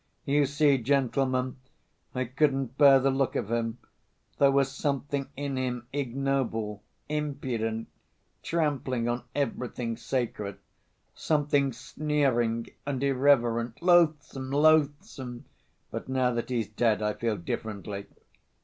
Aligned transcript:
"You 0.25 0.47
see, 0.47 0.79
gentlemen, 0.79 1.57
I 2.15 2.25
couldn't 2.25 2.75
bear 2.75 2.99
the 2.99 3.11
look 3.11 3.35
of 3.35 3.51
him, 3.51 3.77
there 4.39 4.49
was 4.49 4.71
something 4.71 5.29
in 5.37 5.57
him 5.59 5.85
ignoble, 5.93 6.81
impudent, 7.07 7.87
trampling 8.41 9.07
on 9.07 9.21
everything 9.35 9.95
sacred, 9.97 10.57
something 11.13 11.71
sneering 11.71 12.65
and 12.83 13.03
irreverent, 13.03 13.79
loathsome, 13.83 14.49
loathsome. 14.49 15.45
But 15.91 16.09
now 16.09 16.33
that 16.33 16.49
he's 16.49 16.67
dead, 16.69 17.03
I 17.03 17.13
feel 17.13 17.37
differently." 17.37 18.07